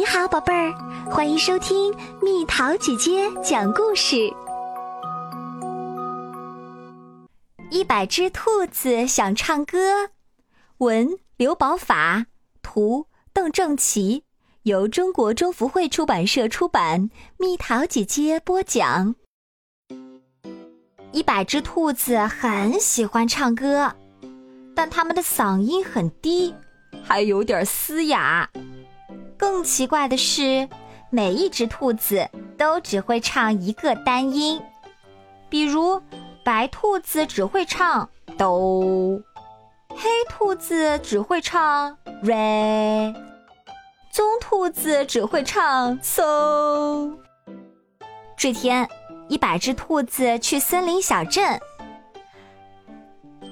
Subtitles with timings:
[0.00, 0.72] 你好，宝贝儿，
[1.10, 4.32] 欢迎收听蜜桃姐姐讲故事。
[7.70, 10.08] 一百只兔子想唱歌，
[10.78, 12.24] 文刘宝法，
[12.62, 14.24] 图邓正奇，
[14.62, 17.10] 由中国中福会出版社出版。
[17.36, 19.14] 蜜桃姐姐播讲。
[21.12, 23.94] 一百只兔子很喜欢唱歌，
[24.74, 26.54] 但它们的嗓音很低，
[27.04, 28.48] 还有点嘶哑。
[29.40, 30.68] 更奇怪的是，
[31.08, 34.60] 每一只兔子都只会唱一个单音，
[35.48, 35.98] 比如
[36.44, 39.18] 白兔子只会唱哆，
[39.88, 43.14] 黑兔子只会唱 re，
[44.12, 47.10] 棕兔子只会唱 so。
[48.36, 48.86] 这天。
[49.28, 51.60] 一百只兔子去森林小镇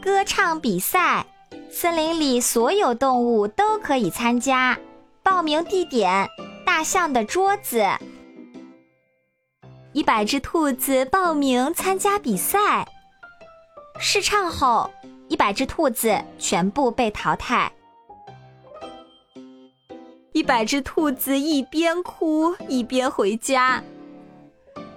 [0.03, 1.25] 歌唱比赛，
[1.71, 4.77] 森林里所有动物都可以参加。
[5.31, 6.27] 报名地点：
[6.65, 7.85] 大象的桌子。
[9.93, 12.89] 一百只兔子报名参加比赛，
[14.01, 14.91] 试唱后，
[15.29, 17.71] 一百只兔子全部被淘汰。
[20.33, 23.83] 一百只兔子一边哭一边回家。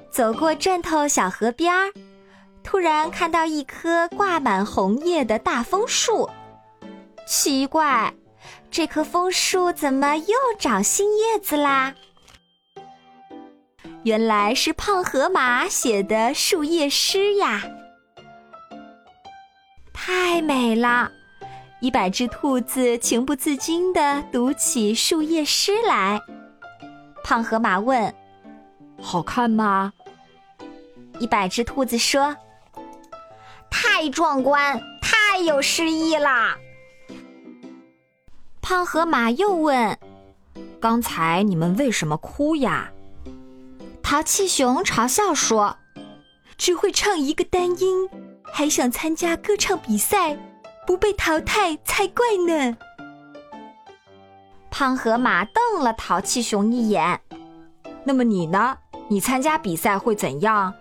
[0.10, 1.92] 走过镇头小河边儿，
[2.64, 6.30] 突然看到一棵挂满红叶的大枫树。
[7.28, 8.14] 奇怪，
[8.70, 11.94] 这棵枫树怎么又长新叶子啦？
[14.04, 17.62] 原来是胖河马写的树叶诗呀！
[19.94, 21.12] 太美了，
[21.82, 26.20] 一百只兔子情不自禁地读起树叶诗来。
[27.24, 28.12] 胖河马问
[29.00, 29.94] ：“好看吗？”
[31.20, 32.36] 一百只兔子说
[33.70, 36.58] ：“太壮观，太有诗意啦！”
[38.72, 40.00] 胖河马又问
[40.80, 42.90] ：“刚才你们为什么哭呀？”
[44.02, 45.76] 淘气熊嘲笑说
[46.58, 48.10] ：“只会唱一个单音，
[48.46, 50.38] 还想参加歌唱比赛，
[50.88, 52.78] 不被淘汰才怪呢！”
[54.72, 57.20] 胖河马瞪了淘气熊一眼
[58.06, 58.78] ：“那么你呢？
[59.10, 60.74] 你参加比赛会怎样？”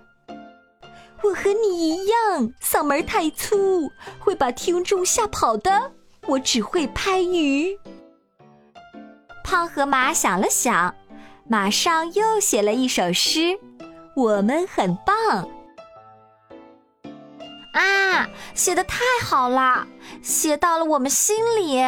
[1.25, 5.91] 我和你一样，嗓门太粗，会把听众吓跑的。
[6.27, 7.77] 我只会拍鱼。
[9.51, 10.95] 胖河马想了想，
[11.49, 13.59] 马上又写了一首诗：
[14.15, 15.49] 我们很棒。
[17.73, 19.89] 啊，写的太好了，
[20.23, 21.83] 写到了我们心里。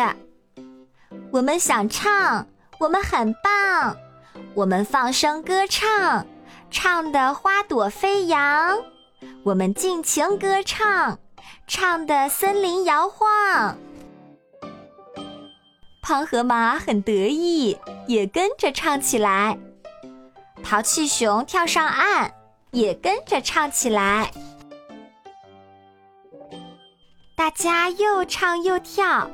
[1.31, 2.49] 我们想唱，
[2.81, 3.97] 我们很棒，
[4.55, 6.27] 我们放声歌唱，
[6.69, 8.77] 唱的花朵飞扬。
[9.45, 11.21] 我们尽情歌唱，
[11.69, 13.79] 唱的森林摇晃。
[16.03, 19.57] 胖河马很得意，也跟着唱起来。
[20.63, 22.33] 淘气熊跳上岸，
[22.73, 24.33] 也跟着唱起来。
[27.37, 29.31] 大家又唱又跳，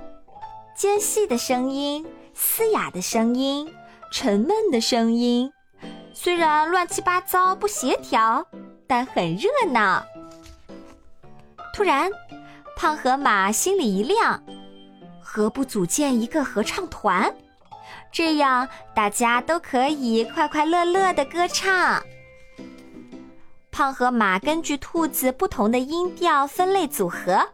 [0.77, 3.73] 尖细的声音，嘶哑的声音，
[4.13, 5.51] 沉闷的声音，
[6.13, 8.47] 虽然乱七八糟不协调。
[8.91, 10.03] 但很热闹。
[11.75, 12.11] 突然，
[12.75, 14.43] 胖河马心里一亮，
[15.31, 17.31] 何不组建一个合唱团？
[18.11, 22.03] 这样大家都可以快快乐乐的歌唱。
[23.71, 27.47] 胖河马根据兔子不同的音调分类组合，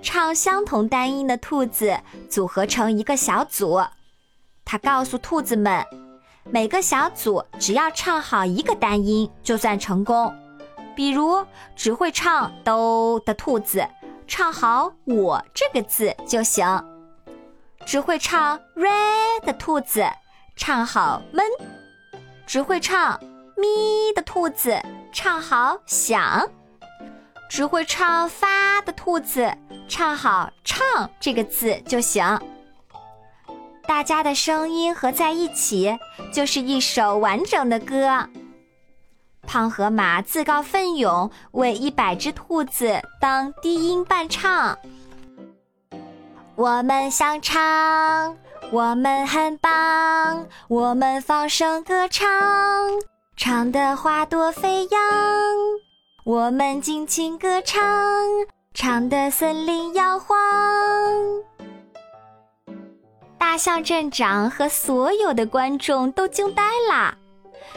[0.00, 1.94] 唱相同单音的兔子
[2.30, 3.84] 组合成一个小组。
[4.64, 5.84] 他告诉兔子们，
[6.44, 10.34] 每个小组只要唱好一个单音，就算成功。
[10.96, 11.44] 比如，
[11.76, 13.86] 只会唱都的兔子，
[14.26, 16.82] 唱好“我”这个字就行；
[17.86, 20.04] 只会唱 re 的兔子，
[20.56, 21.44] 唱好“闷”；
[22.46, 23.18] 只会唱
[23.56, 24.80] 咪的兔子，
[25.12, 26.42] 唱好“响”；
[27.48, 29.54] 只会唱发的兔子，
[29.86, 32.24] 唱好“唱”这个字就行。
[33.86, 35.96] 大家的声音合在一起，
[36.32, 38.28] 就是一首完整的歌。
[39.46, 44.78] 胖河马自告奋勇为一百只兔子当低音伴唱。
[46.64, 48.34] 我们想唱，
[48.72, 52.26] 我们很棒，我们放声歌唱，
[53.36, 54.98] 唱的花朵飞扬。
[56.24, 57.82] 我们尽情歌唱，
[58.72, 60.38] 唱的森林摇晃。
[63.36, 67.14] 大象镇长和所有的观众都惊呆了。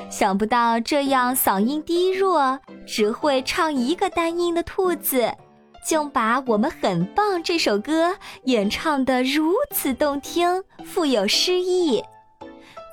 [0.10, 2.58] 想不到这样嗓音低弱、
[2.88, 5.30] 只会唱一个单音的兔子，
[5.88, 12.04] 竟把我们很棒这首歌演唱得如此动听、富有诗意。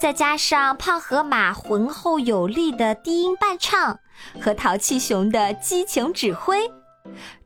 [0.01, 3.99] 再加上胖河马浑厚有力的低音伴唱
[4.41, 6.71] 和淘气熊的激情指挥，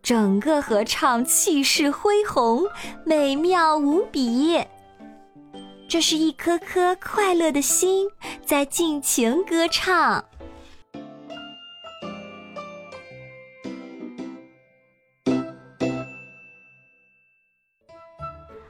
[0.03, 2.67] 整个合唱气势恢宏，
[3.07, 4.63] 美妙无比。
[5.89, 8.07] 这是一颗颗快乐的心
[8.45, 10.23] 在尽情歌唱。